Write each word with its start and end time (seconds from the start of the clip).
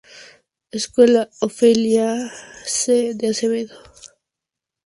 Escuela 0.71 1.29
Ofelia 1.41 2.33
C. 2.65 3.13
de 3.13 3.27
Acevedo. 3.29 3.77